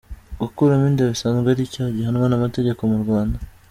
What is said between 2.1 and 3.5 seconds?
n’amategeko mu Rwanda.